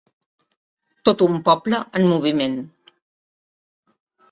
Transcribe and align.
Tot 1.09 1.21
un 1.25 1.35
poble 1.51 1.83
en 2.01 2.09
moviment. 2.15 2.57